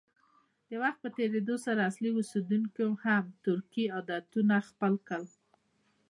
[0.69, 5.25] د وخت په تېرېدو سره اصلي اوسیدونکو هم ترکي عادتونه خپل کړل.